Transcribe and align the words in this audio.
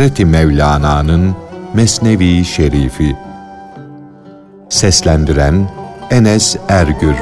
Hazreti 0.00 0.24
Mevlana'nın 0.24 1.36
Mesnevi 1.74 2.44
Şerifi 2.44 3.16
Seslendiren 4.68 5.70
Enes 6.10 6.56
Ergür 6.68 7.14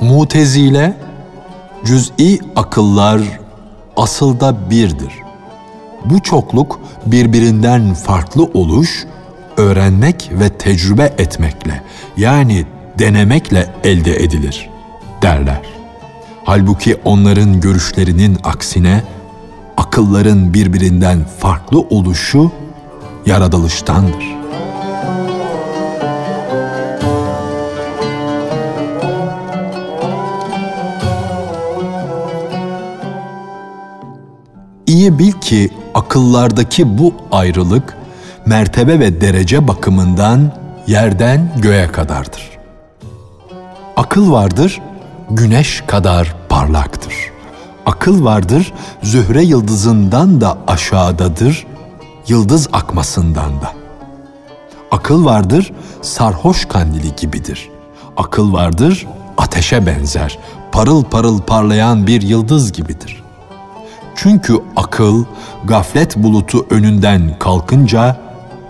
Mutezile, 0.00 0.96
cüz'i 1.84 2.40
akıllar 2.56 3.20
asılda 3.96 4.70
birdir. 4.70 5.12
Bu 6.04 6.22
çokluk 6.22 6.80
birbirinden 7.06 7.94
farklı 7.94 8.44
oluş, 8.44 9.06
öğrenmek 9.56 10.30
ve 10.32 10.48
tecrübe 10.48 11.14
etmekle 11.18 11.82
yani 12.16 12.66
denemekle 12.98 13.74
elde 13.84 14.16
edilir 14.16 14.70
derler. 15.22 15.62
Halbuki 16.44 16.96
onların 17.04 17.60
görüşlerinin 17.60 18.38
aksine 18.44 19.02
akılların 19.76 20.54
birbirinden 20.54 21.24
farklı 21.38 21.80
oluşu 21.80 22.50
yaratılıştandır. 23.26 24.36
İyi 34.86 35.18
bil 35.18 35.32
ki 35.32 35.70
akıllardaki 35.94 36.98
bu 36.98 37.14
ayrılık 37.32 37.96
mertebe 38.46 39.00
ve 39.00 39.20
derece 39.20 39.68
bakımından 39.68 40.52
yerden 40.86 41.52
göğe 41.58 41.86
kadardır. 41.86 42.50
Akıl 43.96 44.32
vardır, 44.32 44.80
güneş 45.30 45.82
kadar 45.86 46.34
parlaktır. 46.48 47.14
Akıl 47.86 48.24
vardır, 48.24 48.72
zühre 49.02 49.42
yıldızından 49.42 50.40
da 50.40 50.58
aşağıdadır, 50.66 51.66
yıldız 52.28 52.68
akmasından 52.72 53.60
da. 53.60 53.72
Akıl 54.90 55.24
vardır, 55.24 55.72
sarhoş 56.02 56.64
kandili 56.64 57.16
gibidir. 57.16 57.70
Akıl 58.16 58.52
vardır, 58.52 59.06
ateşe 59.38 59.86
benzer, 59.86 60.38
parıl 60.72 61.04
parıl 61.04 61.40
parlayan 61.40 62.06
bir 62.06 62.22
yıldız 62.22 62.72
gibidir. 62.72 63.22
Çünkü 64.14 64.58
akıl 64.76 65.24
gaflet 65.64 66.16
bulutu 66.16 66.66
önünden 66.70 67.38
kalkınca 67.38 68.25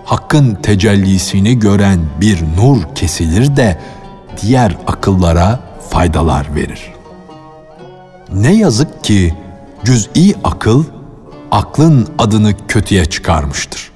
hakkın 0.06 0.54
tecellisini 0.54 1.58
gören 1.58 2.00
bir 2.20 2.42
nur 2.56 2.94
kesilir 2.94 3.56
de 3.56 3.78
diğer 4.42 4.76
akıllara 4.86 5.60
faydalar 5.90 6.54
verir. 6.54 6.92
Ne 8.34 8.54
yazık 8.54 9.04
ki 9.04 9.34
cüz'i 9.84 10.34
akıl 10.44 10.84
aklın 11.50 12.08
adını 12.18 12.66
kötüye 12.68 13.04
çıkarmıştır. 13.04 13.90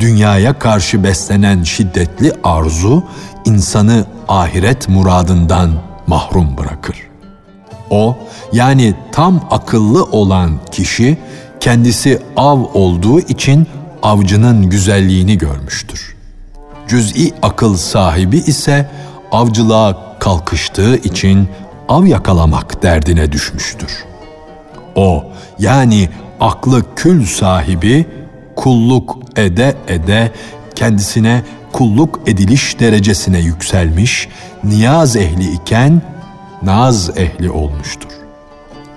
Dünyaya 0.00 0.58
karşı 0.58 1.04
beslenen 1.04 1.62
şiddetli 1.62 2.32
arzu 2.44 3.04
insanı 3.44 4.04
ahiret 4.28 4.88
muradından 4.88 5.70
mahrum 6.06 6.56
bırakır. 6.58 6.96
O 7.90 8.16
yani 8.52 8.94
tam 9.12 9.40
akıllı 9.50 10.04
olan 10.04 10.50
kişi 10.72 11.18
kendisi 11.60 12.22
av 12.36 12.60
olduğu 12.74 13.20
için 13.20 13.66
avcının 14.06 14.70
güzelliğini 14.70 15.38
görmüştür. 15.38 16.16
Cüz'i 16.88 17.32
akıl 17.42 17.76
sahibi 17.76 18.36
ise 18.36 18.90
avcılığa 19.32 20.18
kalkıştığı 20.18 20.96
için 20.96 21.48
av 21.88 22.04
yakalamak 22.06 22.82
derdine 22.82 23.32
düşmüştür. 23.32 24.04
O 24.94 25.24
yani 25.58 26.08
aklı 26.40 26.94
kül 26.94 27.26
sahibi 27.26 28.06
kulluk 28.56 29.18
ede 29.36 29.76
ede 29.88 30.32
kendisine 30.74 31.42
kulluk 31.72 32.20
ediliş 32.26 32.80
derecesine 32.80 33.38
yükselmiş, 33.38 34.28
niyaz 34.64 35.16
ehli 35.16 35.52
iken 35.52 36.02
naz 36.62 37.10
ehli 37.18 37.50
olmuştur. 37.50 38.10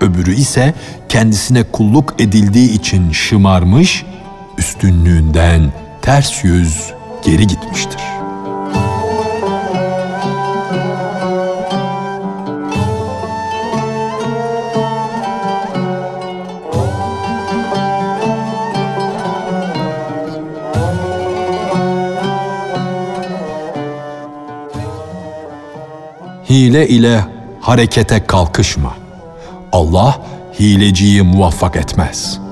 Öbürü 0.02 0.36
ise 0.36 0.74
kendisine 1.10 1.64
kulluk 1.64 2.14
edildiği 2.20 2.72
için 2.72 3.12
şımarmış, 3.12 4.06
üstünlüğünden 4.60 5.72
ters 6.02 6.44
yüz 6.44 6.94
geri 7.26 7.48
gitmiştir. 7.48 8.02
Hile 26.50 26.88
ile 26.88 27.26
harekete 27.62 28.26
kalkışma. 28.26 28.94
Allah 29.72 30.22
hileciyi 30.60 31.22
muvaffak 31.22 31.76
etmez.'' 31.76 32.49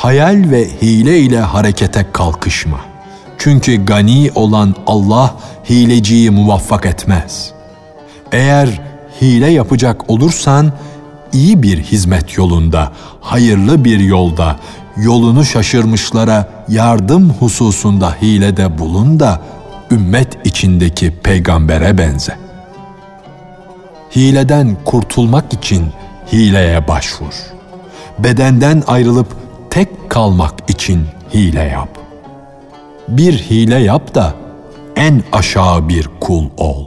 Hayal 0.00 0.50
ve 0.50 0.68
hile 0.82 1.18
ile 1.18 1.40
harekete 1.40 2.06
kalkışma. 2.12 2.80
Çünkü 3.38 3.84
gani 3.84 4.30
olan 4.34 4.74
Allah 4.86 5.34
hileciyi 5.70 6.30
muvaffak 6.30 6.86
etmez. 6.86 7.52
Eğer 8.32 8.80
hile 9.20 9.46
yapacak 9.46 10.10
olursan 10.10 10.72
iyi 11.32 11.62
bir 11.62 11.82
hizmet 11.82 12.36
yolunda, 12.36 12.92
hayırlı 13.20 13.84
bir 13.84 13.98
yolda, 13.98 14.56
yolunu 14.96 15.44
şaşırmışlara 15.44 16.48
yardım 16.68 17.30
hususunda 17.30 18.16
hilede 18.22 18.78
bulun 18.78 19.20
da 19.20 19.40
ümmet 19.90 20.46
içindeki 20.46 21.10
peygambere 21.22 21.98
benze. 21.98 22.36
Hileden 24.16 24.76
kurtulmak 24.84 25.52
için 25.52 25.86
hileye 26.32 26.88
başvur. 26.88 27.34
Bedenden 28.18 28.82
ayrılıp 28.86 29.39
tek 29.70 30.10
kalmak 30.10 30.54
için 30.70 31.06
hile 31.34 31.62
yap. 31.62 31.98
Bir 33.08 33.32
hile 33.32 33.78
yap 33.78 34.14
da 34.14 34.34
en 34.96 35.22
aşağı 35.32 35.88
bir 35.88 36.08
kul 36.20 36.44
ol. 36.56 36.84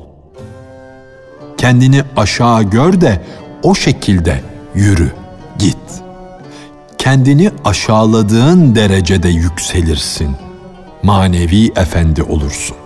Kendini 1.58 2.04
aşağı 2.18 2.64
gör 2.64 3.02
de 3.02 3.22
o 3.64 3.76
şekilde 3.76 4.42
yürü, 4.76 5.12
git. 5.60 5.78
Kendini 6.98 7.52
aşağıladığın 7.66 8.76
derecede 8.76 9.30
yükselirsin. 9.30 10.36
Manevi 11.04 11.72
efendi 11.76 12.24
olursun. 12.24 12.78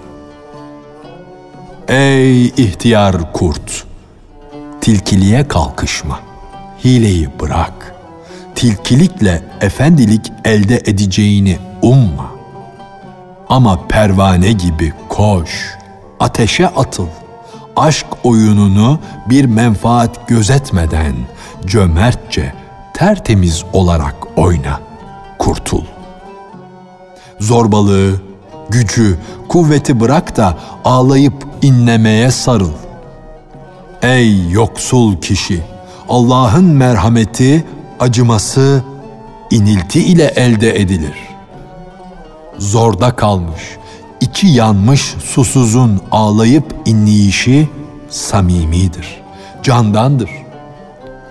Ey 1.87 2.45
ihtiyar 2.45 3.33
kurt! 3.33 3.85
Tilkiliğe 4.81 5.47
kalkışma. 5.47 6.19
Hileyi 6.83 7.29
bırak.'' 7.39 7.96
Tilkilikle 8.57 9.43
efendilik 9.61 10.31
elde 10.45 10.75
edeceğini 10.85 11.57
umma. 11.81 12.31
Ama 13.49 13.87
pervane 13.87 14.51
gibi 14.51 14.93
koş, 15.09 15.49
ateşe 16.19 16.67
atıl. 16.67 17.07
Aşk 17.75 18.05
oyununu 18.23 18.99
bir 19.29 19.45
menfaat 19.45 20.27
gözetmeden 20.27 21.15
cömertçe, 21.65 22.53
tertemiz 22.93 23.63
olarak 23.73 24.15
oyna, 24.37 24.79
kurtul. 25.39 25.83
Zorbalığı, 27.39 28.21
gücü, 28.69 29.17
kuvveti 29.49 29.99
bırak 29.99 30.37
da 30.37 30.57
ağlayıp 30.85 31.47
inlemeye 31.61 32.31
sarıl. 32.31 32.73
Ey 34.01 34.49
yoksul 34.49 35.21
kişi, 35.21 35.63
Allah'ın 36.09 36.65
merhameti 36.65 37.65
acıması 37.99 38.83
inilti 39.51 40.03
ile 40.03 40.25
elde 40.25 40.79
edilir. 40.79 41.15
Zorda 42.57 43.15
kalmış, 43.15 43.61
içi 44.21 44.47
yanmış 44.47 45.01
susuzun 45.01 46.01
ağlayıp 46.11 46.75
inleyişi 46.85 47.69
samimidir, 48.09 49.21
candandır. 49.63 50.29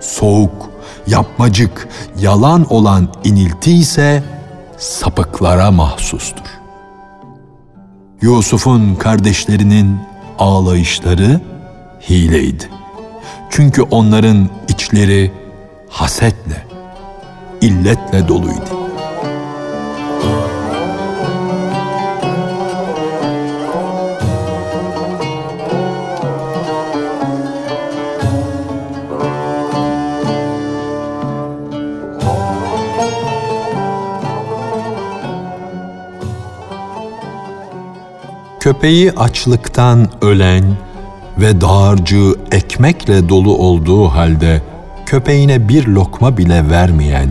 Soğuk, 0.01 0.71
yapmacık, 1.07 1.89
yalan 2.21 2.73
olan 2.73 3.09
inilti 3.25 3.73
ise 3.73 4.23
sapıklara 4.79 5.71
mahsustur. 5.71 6.47
Yusuf'un 8.23 8.95
kardeşlerinin 8.95 9.99
ağlayışları 10.39 11.41
hileydi. 12.11 12.69
Çünkü 13.51 13.83
onların 13.83 14.49
içleri 14.69 15.33
hasetle, 15.89 16.67
illetle 17.61 18.29
doluydu. 18.29 18.87
Köpeği 38.61 39.13
açlıktan 39.13 40.09
ölen 40.23 40.65
ve 41.39 41.61
dağarcığı 41.61 42.35
ekmekle 42.53 43.29
dolu 43.29 43.57
olduğu 43.57 44.09
halde 44.09 44.63
köpeğine 45.07 45.69
bir 45.69 45.87
lokma 45.87 46.37
bile 46.37 46.71
vermeyen, 46.71 47.29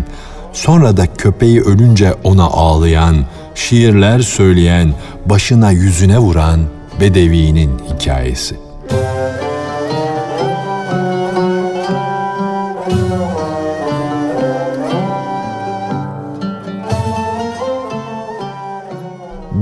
sonra 0.54 0.98
da 0.98 1.13
köpeği 1.13 1.62
ölünce 1.62 2.13
ona 2.24 2.44
ağlayan, 2.44 3.16
şiirler 3.56 4.19
söyleyen, 4.19 4.94
başına 5.25 5.72
yüzüne 5.72 6.18
vuran 6.18 6.60
Bedevi'nin 7.00 7.72
hikayesi. 7.80 8.66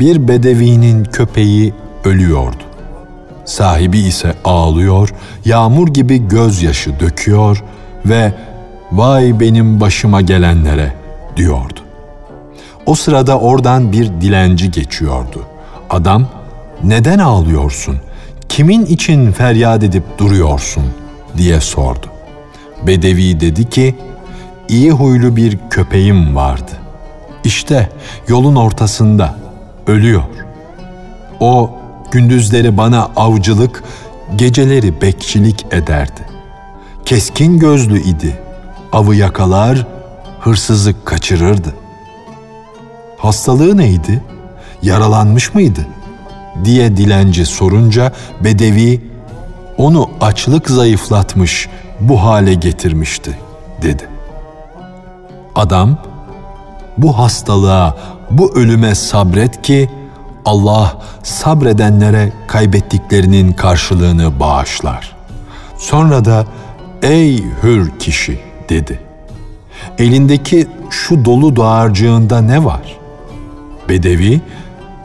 bir 0.04 0.27
bedevinin 0.27 1.04
köpeği 1.04 1.74
ölüyordu. 2.06 2.63
Sahibi 3.45 4.00
ise 4.00 4.33
ağlıyor, 4.44 5.13
yağmur 5.45 5.88
gibi 5.88 6.27
gözyaşı 6.27 7.00
döküyor 7.00 7.63
ve 8.06 8.34
vay 8.92 9.40
benim 9.40 9.80
başıma 9.80 10.22
gelenlere 10.22 10.94
diyordu. 11.38 11.80
O 12.86 12.96
sırada 12.96 13.40
oradan 13.40 13.92
bir 13.92 14.08
dilenci 14.08 14.72
geçiyordu. 14.72 15.46
Adam, 15.90 16.28
neden 16.84 17.20
ağlıyorsun? 17.20 17.98
Kimin 18.50 18.86
için 18.86 19.32
feryat 19.32 19.84
edip 19.84 20.04
duruyorsun? 20.18 20.84
diye 21.38 21.62
sordu. 21.62 22.06
Bedevi 22.88 23.40
dedi 23.40 23.70
ki, 23.70 23.96
iyi 24.70 24.92
huylu 24.92 25.36
bir 25.36 25.58
köpeğim 25.70 26.36
vardı. 26.36 26.72
İşte 27.44 27.90
yolun 28.28 28.56
ortasında 28.56 29.36
ölüyor. 29.88 30.24
O 31.40 31.72
gündüzleri 32.12 32.78
bana 32.78 33.10
avcılık, 33.16 33.84
geceleri 34.36 35.02
bekçilik 35.02 35.66
ederdi. 35.72 36.32
Keskin 37.06 37.60
gözlü 37.60 38.00
idi. 38.00 38.40
Avı 38.92 39.16
yakalar, 39.16 39.88
hırsızı 40.40 40.96
kaçırırdı. 41.06 41.76
Hastalığı 43.18 43.78
neydi? 43.78 44.24
Yaralanmış 44.82 45.54
mıydı? 45.54 45.88
diye 46.64 46.98
dilenci 46.98 47.46
sorunca 47.46 48.12
Bedevi 48.44 49.02
onu 49.78 50.10
açlık 50.22 50.70
zayıflatmış, 50.70 51.70
bu 52.00 52.24
hale 52.24 52.54
getirmişti 52.54 53.38
dedi. 53.82 54.10
Adam 55.56 55.98
bu 56.98 57.20
hastalığa, 57.20 57.98
bu 58.32 58.54
ölüme 58.56 58.96
sabret 58.96 59.62
ki 59.62 59.90
Allah 60.46 61.02
sabredenlere 61.24 62.34
kaybettiklerinin 62.48 63.54
karşılığını 63.54 64.40
bağışlar. 64.40 65.16
Sonra 65.78 66.26
da 66.26 66.46
ey 67.04 67.44
hür 67.64 67.90
kişi 68.00 68.40
dedi. 68.70 69.00
Elindeki 69.98 70.68
şu 70.90 71.26
dolu 71.26 71.56
dağarcığında 71.56 72.42
ne 72.42 72.66
var? 72.66 72.98
Bedevi, 73.90 74.42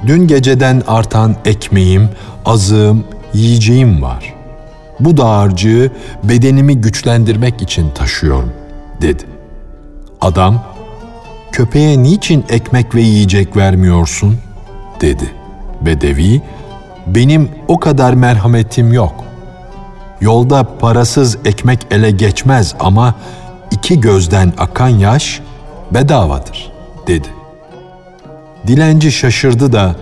dün 0.06 0.26
geceden 0.26 0.82
artan 0.86 1.36
ekmeğim, 1.44 2.08
azığım, 2.46 3.04
yiyeceğim 3.34 4.02
var. 4.02 4.34
Bu 5.00 5.16
dağarcığı 5.16 5.90
bedenimi 6.24 6.80
güçlendirmek 6.80 7.62
için 7.62 7.90
taşıyorum, 7.90 8.52
dedi. 9.02 9.22
Adam, 10.20 10.64
köpeğe 11.52 12.02
niçin 12.02 12.44
ekmek 12.48 12.94
ve 12.94 13.00
yiyecek 13.00 13.56
vermiyorsun? 13.56 14.38
dedi. 15.00 15.30
Bedevi, 15.80 16.42
benim 17.06 17.48
o 17.68 17.80
kadar 17.80 18.14
merhametim 18.14 18.92
yok. 18.92 19.27
Yolda 20.20 20.78
parasız 20.78 21.38
ekmek 21.44 21.86
ele 21.90 22.10
geçmez 22.10 22.74
ama 22.80 23.14
iki 23.70 24.00
gözden 24.00 24.52
akan 24.58 24.88
yaş 24.88 25.40
bedavadır, 25.90 26.72
dedi. 27.06 27.28
Dilenci 28.66 29.12
şaşırdı 29.12 29.72
da, 29.72 29.96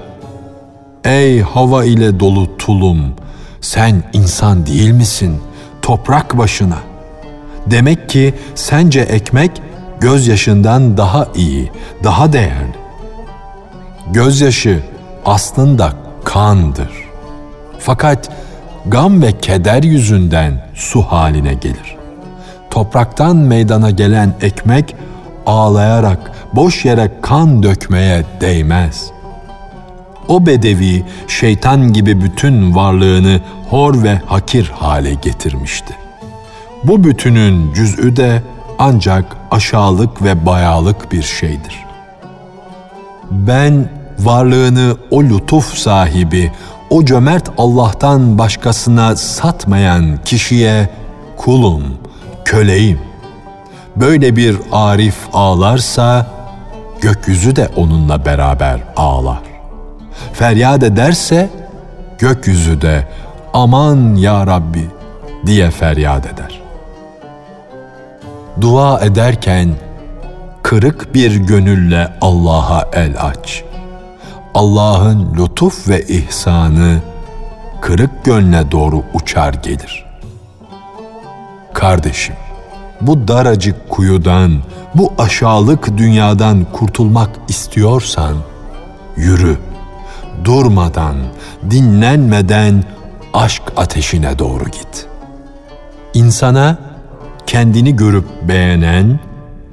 Ey 1.04 1.40
hava 1.40 1.84
ile 1.84 2.20
dolu 2.20 2.56
tulum, 2.56 3.14
sen 3.60 4.02
insan 4.12 4.66
değil 4.66 4.90
misin? 4.90 5.40
Toprak 5.82 6.38
başına. 6.38 6.78
Demek 7.66 8.08
ki 8.08 8.34
sence 8.54 9.00
ekmek 9.00 9.50
gözyaşından 10.00 10.96
daha 10.96 11.28
iyi, 11.34 11.70
daha 12.04 12.32
değerli. 12.32 12.76
Gözyaşı 14.12 14.82
aslında 15.24 15.92
kandır. 16.24 16.90
Fakat 17.78 18.30
gam 18.88 19.22
ve 19.22 19.38
keder 19.38 19.82
yüzünden 19.82 20.66
su 20.74 21.02
haline 21.02 21.54
gelir. 21.54 21.96
Topraktan 22.70 23.36
meydana 23.36 23.90
gelen 23.90 24.34
ekmek 24.42 24.96
ağlayarak 25.46 26.32
boş 26.52 26.84
yere 26.84 27.10
kan 27.22 27.62
dökmeye 27.62 28.24
değmez. 28.40 29.10
O 30.28 30.46
bedevi 30.46 31.04
şeytan 31.28 31.92
gibi 31.92 32.20
bütün 32.20 32.74
varlığını 32.74 33.40
hor 33.70 34.02
ve 34.02 34.20
hakir 34.26 34.72
hale 34.74 35.14
getirmişti. 35.14 35.94
Bu 36.84 37.04
bütünün 37.04 37.72
cüz'ü 37.72 38.16
de 38.16 38.42
ancak 38.78 39.36
aşağılık 39.50 40.22
ve 40.22 40.46
bayalık 40.46 41.12
bir 41.12 41.22
şeydir. 41.22 41.84
Ben 43.30 43.88
varlığını 44.18 44.96
o 45.10 45.22
lütuf 45.22 45.74
sahibi, 45.74 46.52
o 46.90 47.04
cömert 47.04 47.50
Allah'tan 47.58 48.38
başkasına 48.38 49.16
satmayan 49.16 50.18
kişiye 50.24 50.88
kulum, 51.36 51.82
köleyim. 52.44 53.00
Böyle 53.96 54.36
bir 54.36 54.56
arif 54.72 55.16
ağlarsa 55.32 56.26
gökyüzü 57.00 57.56
de 57.56 57.68
onunla 57.76 58.24
beraber 58.24 58.80
ağlar. 58.96 59.42
Feryat 60.32 60.82
ederse 60.82 61.50
gökyüzü 62.18 62.80
de 62.80 63.08
aman 63.52 64.14
ya 64.14 64.46
Rabbi 64.46 64.90
diye 65.46 65.70
feryat 65.70 66.26
eder 66.26 66.66
dua 68.60 69.00
ederken 69.00 69.74
kırık 70.62 71.14
bir 71.14 71.36
gönülle 71.36 72.08
Allah'a 72.20 72.88
el 72.92 73.14
aç. 73.20 73.64
Allah'ın 74.56 75.28
lütuf 75.38 75.88
ve 75.88 76.06
ihsanı 76.06 77.00
kırık 77.80 78.24
gönle 78.24 78.70
doğru 78.70 79.02
uçar 79.14 79.54
gelir. 79.54 80.04
Kardeşim, 81.74 82.34
bu 83.00 83.28
daracık 83.28 83.90
kuyudan, 83.90 84.58
bu 84.94 85.12
aşağılık 85.18 85.98
dünyadan 85.98 86.66
kurtulmak 86.72 87.30
istiyorsan 87.48 88.34
yürü. 89.16 89.58
Durmadan, 90.44 91.16
dinlenmeden 91.70 92.84
aşk 93.34 93.62
ateşine 93.76 94.38
doğru 94.38 94.64
git. 94.64 95.06
İnsana 96.14 96.78
kendini 97.46 97.96
görüp 97.96 98.26
beğenen, 98.48 99.20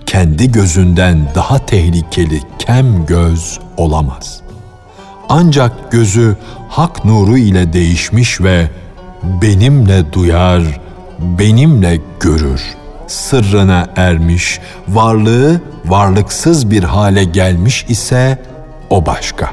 kendi 0.05 0.51
gözünden 0.51 1.27
daha 1.35 1.65
tehlikeli 1.65 2.41
kem 2.59 3.05
göz 3.05 3.59
olamaz. 3.77 4.42
Ancak 5.35 5.91
gözü 5.91 6.35
hak 6.69 7.05
nuru 7.05 7.37
ile 7.37 7.73
değişmiş 7.73 8.41
ve 8.41 8.69
benimle 9.23 10.13
duyar, 10.13 10.81
benimle 11.19 11.99
görür. 12.19 12.61
Sırrına 13.07 13.87
ermiş, 13.95 14.59
varlığı 14.87 15.61
varlıksız 15.85 16.71
bir 16.71 16.83
hale 16.83 17.23
gelmiş 17.23 17.85
ise 17.89 18.41
o 18.89 19.05
başka. 19.05 19.49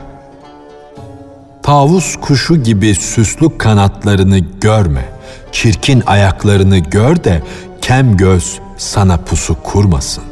Tavus 1.62 2.16
kuşu 2.16 2.62
gibi 2.62 2.94
süslü 2.94 3.58
kanatlarını 3.58 4.38
görme, 4.38 5.04
çirkin 5.52 6.02
ayaklarını 6.06 6.78
gör 6.78 7.24
de 7.24 7.42
kem 7.80 8.16
göz 8.16 8.58
sana 8.76 9.16
pusu 9.16 9.62
kurmasın. 9.62 10.24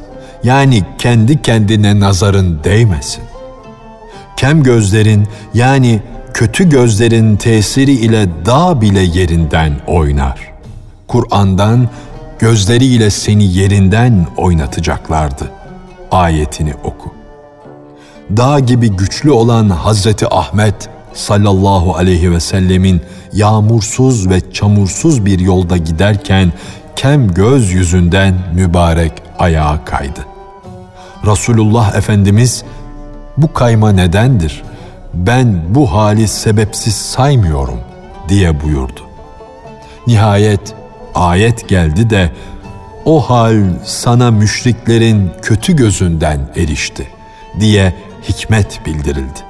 Yani 0.44 0.84
kendi 0.98 1.42
kendine 1.42 2.00
nazarın 2.00 2.64
değmesin. 2.64 3.27
Kem 4.38 4.62
gözlerin 4.62 5.28
yani 5.54 6.00
kötü 6.34 6.68
gözlerin 6.68 7.36
tesiri 7.36 7.92
ile 7.92 8.28
dağ 8.46 8.80
bile 8.80 9.00
yerinden 9.00 9.72
oynar. 9.86 10.52
Kur'an'dan 11.08 11.88
gözleriyle 12.38 13.10
seni 13.10 13.44
yerinden 13.44 14.26
oynatacaklardı. 14.36 15.50
Ayetini 16.10 16.74
oku. 16.84 17.12
Dağ 18.36 18.58
gibi 18.58 18.88
güçlü 18.88 19.30
olan 19.30 19.68
Hazreti 19.68 20.34
Ahmet 20.34 20.88
sallallahu 21.14 21.94
aleyhi 21.94 22.32
ve 22.32 22.40
sellemin 22.40 23.00
yağmursuz 23.32 24.28
ve 24.30 24.52
çamursuz 24.52 25.26
bir 25.26 25.38
yolda 25.38 25.76
giderken 25.76 26.52
kem 26.96 27.34
göz 27.34 27.72
yüzünden 27.72 28.34
mübarek 28.54 29.12
ayağa 29.38 29.84
kaydı. 29.84 30.20
Resulullah 31.26 31.94
Efendimiz 31.96 32.64
bu 33.42 33.52
kayma 33.52 33.92
nedendir? 33.92 34.62
Ben 35.14 35.62
bu 35.74 35.92
hali 35.92 36.28
sebepsiz 36.28 36.94
saymıyorum 36.94 37.80
diye 38.28 38.62
buyurdu. 38.62 39.00
Nihayet 40.06 40.74
ayet 41.14 41.68
geldi 41.68 42.10
de 42.10 42.30
o 43.04 43.20
hal 43.30 43.62
sana 43.84 44.30
müşriklerin 44.30 45.30
kötü 45.42 45.76
gözünden 45.76 46.40
erişti 46.56 47.08
diye 47.60 47.94
hikmet 48.28 48.86
bildirildi. 48.86 49.40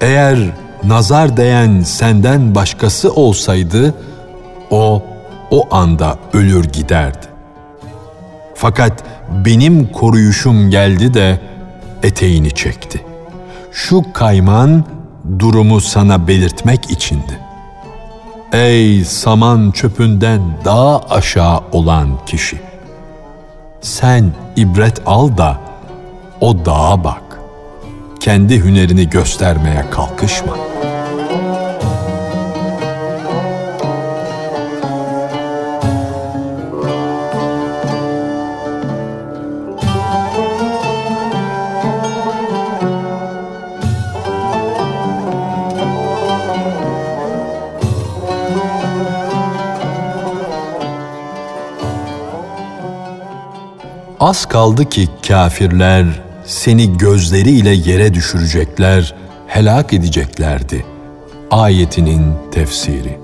Eğer 0.00 0.38
nazar 0.84 1.36
değen 1.36 1.80
senden 1.80 2.54
başkası 2.54 3.12
olsaydı 3.12 3.94
o 4.70 5.02
o 5.50 5.74
anda 5.74 6.18
ölür 6.32 6.64
giderdi. 6.64 7.26
Fakat 8.54 9.04
benim 9.44 9.92
koruyuşum 9.92 10.70
geldi 10.70 11.14
de 11.14 11.40
eteğini 12.02 12.50
çekti. 12.50 13.04
Şu 13.72 14.02
kayman 14.12 14.84
durumu 15.38 15.80
sana 15.80 16.28
belirtmek 16.28 16.90
içindi. 16.90 17.40
Ey 18.52 19.04
saman 19.04 19.70
çöpünden 19.70 20.40
daha 20.64 21.00
aşağı 21.00 21.60
olan 21.72 22.08
kişi! 22.26 22.60
Sen 23.80 24.32
ibret 24.56 25.02
al 25.06 25.36
da 25.36 25.60
o 26.40 26.64
dağa 26.64 27.04
bak. 27.04 27.40
Kendi 28.20 28.64
hünerini 28.64 29.10
göstermeye 29.10 29.90
kalkışma.'' 29.90 30.95
Az 54.20 54.46
kaldı 54.46 54.88
ki 54.88 55.08
kafirler 55.28 56.06
seni 56.44 56.98
gözleriyle 56.98 57.70
yere 57.70 58.14
düşürecekler, 58.14 59.14
helak 59.46 59.92
edeceklerdi. 59.92 60.86
Ayetinin 61.50 62.32
tefsiri. 62.52 63.18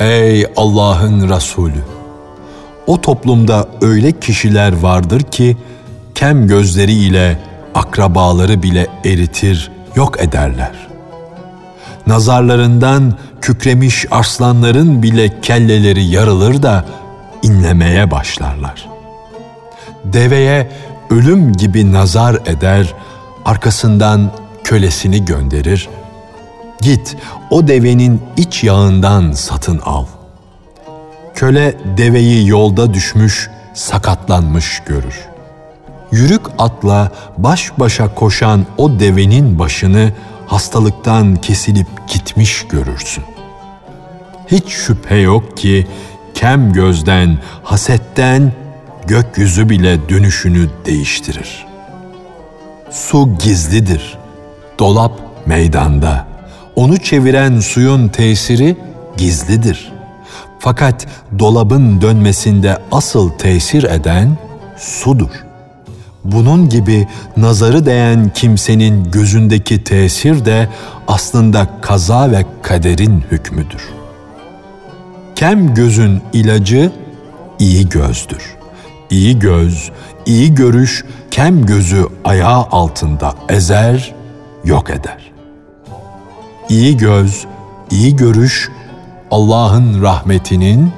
Ey 0.00 0.46
Allah'ın 0.56 1.28
Resulü! 1.28 1.84
O 2.86 3.00
toplumda 3.00 3.68
öyle 3.82 4.20
kişiler 4.20 4.72
vardır 4.72 5.20
ki 5.20 5.56
kem 6.14 6.46
gözleriyle 6.48 7.38
akrabaları 7.74 8.62
bile 8.62 8.86
eritir, 9.04 9.70
yok 10.00 10.20
ederler. 10.20 10.88
Nazarlarından 12.06 13.14
kükremiş 13.40 14.06
arslanların 14.10 15.02
bile 15.02 15.40
kelleleri 15.40 16.04
yarılır 16.04 16.62
da 16.62 16.84
inlemeye 17.42 18.10
başlarlar. 18.10 18.88
Deveye 20.04 20.70
ölüm 21.10 21.52
gibi 21.52 21.92
nazar 21.92 22.34
eder, 22.46 22.94
arkasından 23.44 24.32
kölesini 24.64 25.24
gönderir. 25.24 25.88
Git 26.80 27.16
o 27.50 27.68
devenin 27.68 28.22
iç 28.36 28.64
yağından 28.64 29.32
satın 29.32 29.78
al. 29.78 30.06
Köle 31.34 31.76
deveyi 31.96 32.48
yolda 32.48 32.94
düşmüş, 32.94 33.50
sakatlanmış 33.74 34.82
görür 34.86 35.29
yürük 36.12 36.42
atla 36.58 37.12
baş 37.38 37.72
başa 37.78 38.14
koşan 38.14 38.66
o 38.78 39.00
devenin 39.00 39.58
başını 39.58 40.12
hastalıktan 40.46 41.36
kesilip 41.36 41.86
gitmiş 42.08 42.66
görürsün. 42.68 43.24
Hiç 44.46 44.68
şüphe 44.68 45.16
yok 45.16 45.56
ki 45.56 45.86
kem 46.34 46.72
gözden, 46.72 47.38
hasetten 47.62 48.52
gökyüzü 49.06 49.68
bile 49.68 50.08
dönüşünü 50.08 50.70
değiştirir. 50.86 51.66
Su 52.90 53.28
gizlidir. 53.44 54.18
Dolap 54.78 55.12
meydanda. 55.46 56.26
Onu 56.76 56.96
çeviren 56.96 57.60
suyun 57.60 58.08
tesiri 58.08 58.76
gizlidir. 59.16 59.92
Fakat 60.58 61.06
dolabın 61.38 62.00
dönmesinde 62.00 62.78
asıl 62.92 63.30
tesir 63.30 63.84
eden 63.84 64.38
sudur.'' 64.76 65.49
Bunun 66.24 66.68
gibi 66.68 67.08
nazarı 67.36 67.86
değen 67.86 68.30
kimsenin 68.34 69.10
gözündeki 69.10 69.84
tesir 69.84 70.44
de 70.44 70.68
aslında 71.08 71.68
kaza 71.80 72.30
ve 72.30 72.46
kaderin 72.62 73.24
hükmüdür. 73.30 73.88
Kem 75.34 75.74
gözün 75.74 76.22
ilacı 76.32 76.92
iyi 77.58 77.88
gözdür. 77.88 78.56
İyi 79.10 79.38
göz, 79.38 79.90
iyi 80.26 80.54
görüş 80.54 81.04
kem 81.30 81.66
gözü 81.66 82.06
ayağı 82.24 82.66
altında 82.70 83.34
ezer, 83.48 84.14
yok 84.64 84.90
eder. 84.90 85.32
İyi 86.68 86.96
göz, 86.96 87.46
iyi 87.90 88.16
görüş 88.16 88.70
Allah'ın 89.30 90.02
rahmetinin 90.02 90.92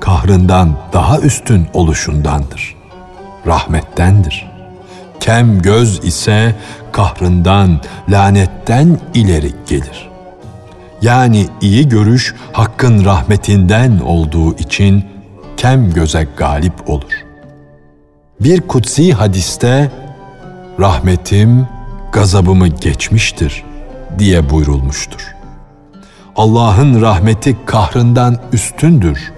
kahrından 0.00 0.76
daha 0.92 1.20
üstün 1.20 1.66
oluşundandır. 1.74 2.76
Rahmettendir.'' 3.46 4.55
Kem 5.26 5.62
göz 5.62 6.04
ise 6.04 6.54
kahrından, 6.92 7.80
lanetten 8.08 8.98
ileri 9.14 9.52
gelir. 9.68 10.10
Yani 11.02 11.46
iyi 11.60 11.88
görüş 11.88 12.34
Hakk'ın 12.52 13.04
rahmetinden 13.04 13.98
olduğu 13.98 14.56
için 14.56 15.04
kem 15.56 15.92
göze 15.92 16.28
galip 16.36 16.90
olur. 16.90 17.24
Bir 18.40 18.60
kutsi 18.60 19.12
hadiste 19.12 19.90
rahmetim 20.80 21.68
gazabımı 22.12 22.68
geçmiştir 22.68 23.64
diye 24.18 24.50
buyrulmuştur. 24.50 25.34
Allah'ın 26.36 27.00
rahmeti 27.00 27.56
kahrından 27.66 28.36
üstündür 28.52 29.32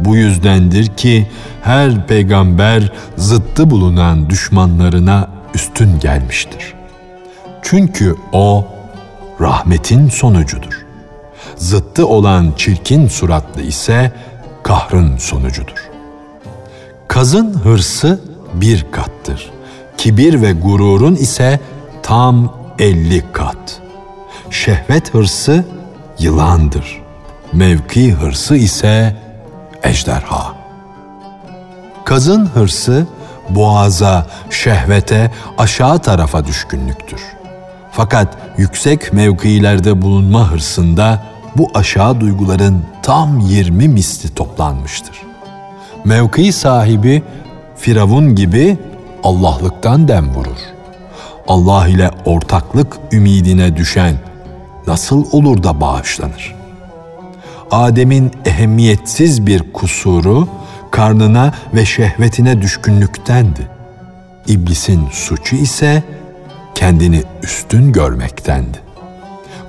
bu 0.00 0.16
yüzdendir 0.16 0.86
ki 0.86 1.26
her 1.62 2.06
peygamber 2.06 2.92
zıttı 3.16 3.70
bulunan 3.70 4.30
düşmanlarına 4.30 5.28
üstün 5.54 5.98
gelmiştir. 5.98 6.74
Çünkü 7.62 8.16
o 8.32 8.66
rahmetin 9.40 10.08
sonucudur. 10.08 10.86
Zıttı 11.56 12.06
olan 12.06 12.52
çirkin 12.56 13.08
suratlı 13.08 13.62
ise 13.62 14.12
kahrın 14.62 15.16
sonucudur. 15.16 15.90
Kazın 17.08 17.54
hırsı 17.54 18.20
bir 18.54 18.86
kattır. 18.90 19.50
Kibir 19.96 20.42
ve 20.42 20.52
gururun 20.52 21.14
ise 21.14 21.60
tam 22.02 22.54
elli 22.78 23.24
kat. 23.32 23.80
Şehvet 24.50 25.14
hırsı 25.14 25.64
yılandır. 26.18 27.02
Mevki 27.52 28.12
hırsı 28.12 28.56
ise 28.56 29.16
ejderha. 29.82 30.54
Kazın 32.04 32.46
hırsı 32.46 33.06
boğaza, 33.50 34.26
şehvete, 34.50 35.30
aşağı 35.58 35.98
tarafa 35.98 36.46
düşkünlüktür. 36.46 37.20
Fakat 37.92 38.36
yüksek 38.56 39.12
mevkilerde 39.12 40.02
bulunma 40.02 40.50
hırsında 40.50 41.22
bu 41.56 41.70
aşağı 41.74 42.20
duyguların 42.20 42.82
tam 43.02 43.40
20 43.40 43.88
misli 43.88 44.34
toplanmıştır. 44.34 45.22
Mevki 46.04 46.52
sahibi 46.52 47.22
Firavun 47.76 48.34
gibi 48.34 48.78
Allah'lıktan 49.24 50.08
dem 50.08 50.34
vurur. 50.34 50.58
Allah 51.48 51.88
ile 51.88 52.10
ortaklık 52.24 52.98
ümidine 53.12 53.76
düşen 53.76 54.14
nasıl 54.86 55.24
olur 55.32 55.62
da 55.62 55.80
bağışlanır? 55.80 56.57
Adem'in 57.70 58.30
ehemmiyetsiz 58.44 59.46
bir 59.46 59.72
kusuru 59.72 60.48
karnına 60.90 61.54
ve 61.74 61.84
şehvetine 61.84 62.62
düşkünlüktendi. 62.62 63.68
İblisin 64.46 65.08
suçu 65.10 65.56
ise 65.56 66.02
kendini 66.74 67.22
üstün 67.42 67.92
görmektendi. 67.92 68.78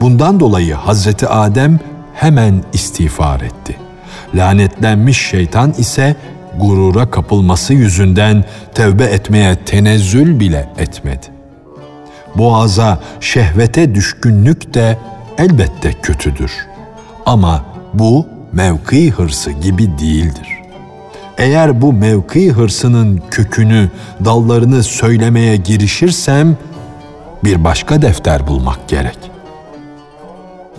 Bundan 0.01 0.39
dolayı 0.39 0.73
Hazreti 0.73 1.27
Adem 1.27 1.79
hemen 2.13 2.63
istiğfar 2.73 3.41
etti. 3.41 3.75
Lanetlenmiş 4.35 5.27
şeytan 5.27 5.73
ise 5.77 6.15
gurura 6.59 7.11
kapılması 7.11 7.73
yüzünden 7.73 8.43
tevbe 8.75 9.03
etmeye 9.03 9.55
tenezzül 9.55 10.39
bile 10.39 10.69
etmedi. 10.77 11.25
Boğaza, 12.35 12.99
şehvete 13.19 13.95
düşkünlük 13.95 14.73
de 14.73 14.97
elbette 15.37 15.93
kötüdür. 16.01 16.51
Ama 17.25 17.65
bu 17.99 18.27
mevki 18.51 19.11
hırsı 19.11 19.51
gibi 19.51 19.99
değildir. 19.99 20.47
Eğer 21.37 21.81
bu 21.81 21.93
mevki 21.93 22.51
hırsının 22.51 23.21
kökünü, 23.31 23.89
dallarını 24.25 24.83
söylemeye 24.83 25.55
girişirsem 25.55 26.57
bir 27.43 27.63
başka 27.63 28.01
defter 28.01 28.47
bulmak 28.47 28.87
gerek. 28.87 29.17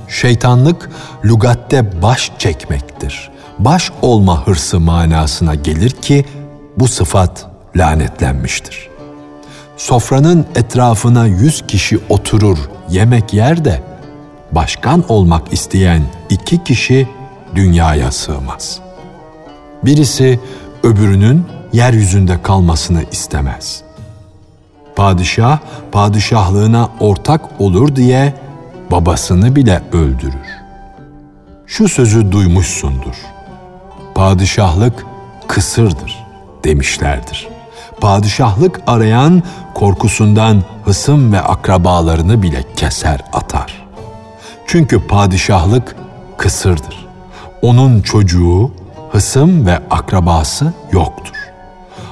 Şeytanlık 0.08 0.90
lügatte 1.24 2.02
baş 2.02 2.32
çekmektir. 2.38 3.30
Baş 3.58 3.90
olma 4.02 4.46
hırsı 4.46 4.80
manasına 4.80 5.54
gelir 5.54 5.90
ki 5.90 6.24
bu 6.76 6.88
sıfat 6.88 7.46
lanetlenmiştir. 7.76 8.88
Sofranın 9.76 10.46
etrafına 10.54 11.26
yüz 11.26 11.66
kişi 11.66 11.98
oturur, 12.08 12.58
yemek 12.88 13.34
yer 13.34 13.64
de 13.64 13.89
başkan 14.52 15.04
olmak 15.08 15.52
isteyen 15.52 16.02
iki 16.30 16.64
kişi 16.64 17.08
dünyaya 17.54 18.12
sığmaz. 18.12 18.80
Birisi 19.82 20.40
öbürünün 20.82 21.46
yeryüzünde 21.72 22.42
kalmasını 22.42 23.02
istemez. 23.12 23.82
Padişah 24.96 25.58
padişahlığına 25.92 26.88
ortak 27.00 27.60
olur 27.60 27.96
diye 27.96 28.34
babasını 28.90 29.56
bile 29.56 29.82
öldürür. 29.92 30.60
Şu 31.66 31.88
sözü 31.88 32.32
duymuşsundur. 32.32 33.16
Padişahlık 34.14 35.06
kısırdır 35.48 36.26
demişlerdir. 36.64 37.48
Padişahlık 38.00 38.80
arayan 38.86 39.42
korkusundan 39.74 40.62
hısım 40.84 41.32
ve 41.32 41.40
akrabalarını 41.40 42.42
bile 42.42 42.64
keser 42.76 43.24
atar. 43.32 43.79
Çünkü 44.72 45.06
padişahlık 45.06 45.96
kısırdır. 46.36 47.06
Onun 47.62 48.02
çocuğu, 48.02 48.70
hısım 49.12 49.66
ve 49.66 49.78
akrabası 49.90 50.72
yoktur. 50.92 51.34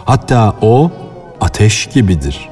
Hatta 0.05 0.55
o 0.63 0.91
ateş 1.41 1.87
gibidir. 1.87 2.49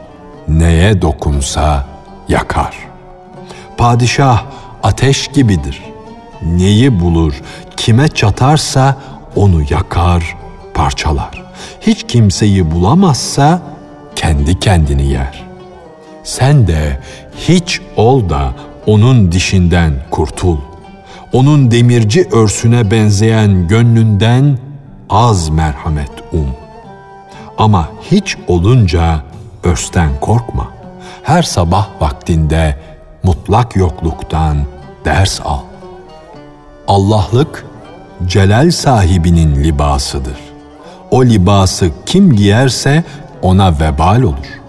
Neye 0.49 1.03
dokunsa 1.03 1.87
yakar. 2.29 2.77
Padişah 3.77 4.43
ateş 4.83 5.29
gibidir. 5.29 5.83
Neyi 6.43 7.01
bulur, 7.01 7.43
kime 7.77 8.09
çatarsa 8.09 8.97
onu 9.37 9.63
yakar, 9.71 10.37
parçalar. 10.75 11.45
Hiç 11.81 12.07
kimseyi 12.07 12.71
bulamazsa 12.71 13.63
kendi 14.17 14.61
kendini 14.61 15.07
yer. 15.07 15.45
Sen 16.25 16.67
de 16.67 17.01
hiç 17.37 17.81
ol 17.97 18.29
da 18.29 18.55
onun 18.87 19.33
dişinden 19.33 19.93
kurtul. 20.11 20.57
Onun 21.33 21.71
demirci 21.71 22.29
örsüne 22.33 22.91
benzeyen 22.91 23.69
gönlünden 23.69 24.59
az 25.11 25.49
merhamet 25.49 26.11
um. 26.33 26.49
Ama 27.59 27.89
hiç 28.11 28.37
olunca 28.49 29.23
örsten 29.65 30.11
korkma. 30.21 30.69
Her 31.23 31.43
sabah 31.43 31.89
vaktinde 32.01 32.77
mutlak 33.23 33.77
yokluktan 33.77 34.57
ders 35.05 35.41
al. 35.41 35.61
Allah'lık 36.89 37.67
celal 38.27 38.71
sahibinin 38.71 39.65
libasıdır. 39.65 40.39
O 41.11 41.25
libası 41.25 41.91
kim 42.07 42.37
giyerse 42.37 43.05
ona 43.43 43.81
vebal 43.81 44.23
olur. 44.23 44.61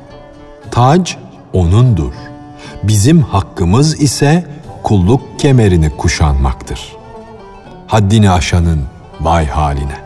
Tac 0.72 1.12
onundur. 1.54 2.27
Bizim 2.84 3.22
hakkımız 3.22 4.02
ise 4.02 4.46
kulluk 4.84 5.40
kemerini 5.40 5.90
kuşanmaktır. 5.90 6.96
Haddini 7.88 8.32
aşanın 8.32 8.82
vay 9.22 9.48
haline. 9.48 9.98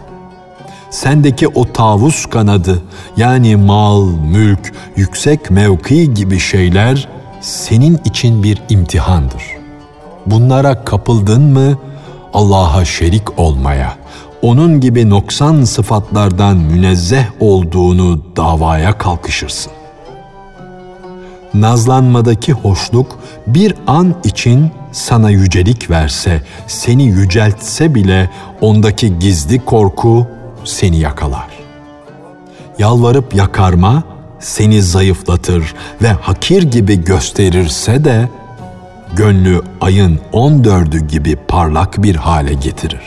Sendeki 0.89 1.47
o 1.47 1.73
tavus 1.73 2.25
kanadı 2.25 2.81
yani 3.17 3.55
mal, 3.55 4.07
mülk, 4.07 4.73
yüksek 4.95 5.51
mevki 5.51 6.13
gibi 6.13 6.39
şeyler 6.39 7.07
senin 7.41 7.99
için 8.05 8.43
bir 8.43 8.61
imtihandır. 8.69 9.43
Bunlara 10.25 10.85
kapıldın 10.85 11.41
mı 11.41 11.77
Allah'a 12.33 12.85
şerik 12.85 13.39
olmaya, 13.39 13.97
onun 14.41 14.79
gibi 14.79 15.09
noksan 15.09 15.63
sıfatlardan 15.63 16.57
münezzeh 16.57 17.25
olduğunu 17.39 18.21
davaya 18.35 18.97
kalkışırsın. 18.97 19.71
Nazlanmadaki 21.53 22.53
hoşluk 22.53 23.19
bir 23.47 23.75
an 23.87 24.15
için 24.23 24.71
sana 24.91 25.29
yücelik 25.29 25.89
verse, 25.89 26.41
seni 26.67 27.03
yüceltse 27.03 27.95
bile 27.95 28.29
ondaki 28.61 29.19
gizli 29.19 29.65
korku 29.65 30.27
seni 30.63 30.99
yakalar. 30.99 31.47
Yalvarıp 32.79 33.35
yakarma 33.35 34.03
seni 34.39 34.81
zayıflatır 34.81 35.73
ve 36.01 36.09
hakir 36.09 36.63
gibi 36.63 37.03
gösterirse 37.03 38.05
de 38.05 38.29
gönlü 39.15 39.61
ayın 39.81 40.19
on 40.31 40.63
dördü 40.63 41.07
gibi 41.07 41.35
parlak 41.35 42.03
bir 42.03 42.15
hale 42.15 42.53
getirir. 42.53 43.01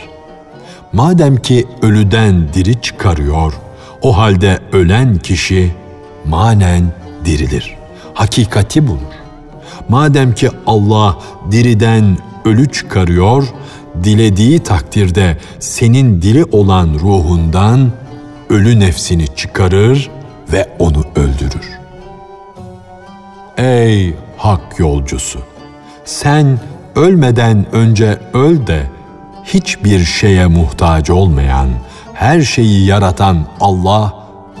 Madem 0.93 1.37
ki 1.37 1.67
ölüden 1.81 2.53
diri 2.53 2.81
çıkarıyor, 2.81 3.53
o 4.01 4.17
halde 4.17 4.59
ölen 4.71 5.17
kişi 5.17 5.75
manen 6.25 6.83
dirilir, 7.25 7.75
hakikati 8.15 8.87
bulur. 8.87 9.15
Madem 9.89 10.33
ki 10.33 10.49
Allah 10.67 11.17
diriden 11.51 12.17
ölü 12.45 12.71
çıkarıyor, 12.71 13.47
dilediği 14.03 14.59
takdirde 14.59 15.37
senin 15.59 16.21
diri 16.21 16.45
olan 16.45 16.89
ruhundan 16.93 17.91
ölü 18.49 18.79
nefsini 18.79 19.27
çıkarır 19.35 20.09
ve 20.53 20.69
onu 20.79 21.03
öldürür. 21.15 21.69
Ey 23.57 24.13
hak 24.37 24.79
yolcusu! 24.79 25.39
Sen 26.05 26.59
ölmeden 26.95 27.65
önce 27.71 28.19
öl 28.33 28.67
de 28.67 28.83
hiçbir 29.43 30.05
şeye 30.05 30.47
muhtaç 30.47 31.09
olmayan, 31.09 31.69
her 32.13 32.41
şeyi 32.41 32.85
yaratan 32.85 33.45
Allah 33.59 34.13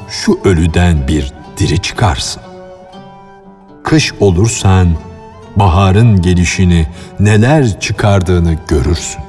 şu 0.09 0.39
ölüden 0.43 1.07
bir 1.07 1.33
diri 1.57 1.81
çıkarsın. 1.81 2.44
Kış 3.85 4.13
olursan 4.19 4.87
baharın 5.55 6.21
gelişini, 6.21 6.87
neler 7.19 7.79
çıkardığını 7.79 8.57
görürsün. 8.67 9.21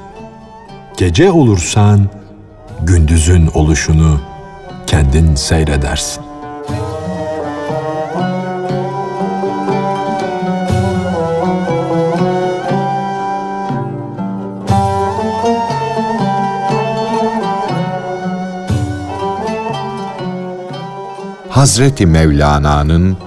Gece 0.97 1.31
olursan 1.31 2.09
gündüzün 2.81 3.47
oluşunu 3.53 4.21
kendin 4.87 5.35
seyredersin. 5.35 6.23
Hazreti 21.49 22.05
Mevlana'nın 22.05 23.26